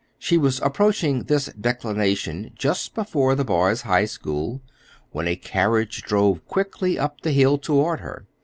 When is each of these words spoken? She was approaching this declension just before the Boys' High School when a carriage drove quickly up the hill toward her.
She 0.17 0.35
was 0.35 0.59
approaching 0.61 1.25
this 1.25 1.45
declension 1.53 2.53
just 2.55 2.95
before 2.95 3.35
the 3.35 3.45
Boys' 3.45 3.83
High 3.83 4.05
School 4.05 4.63
when 5.11 5.27
a 5.27 5.35
carriage 5.35 6.01
drove 6.01 6.43
quickly 6.47 6.97
up 6.97 7.21
the 7.21 7.31
hill 7.31 7.59
toward 7.59 7.99
her. 7.99 8.25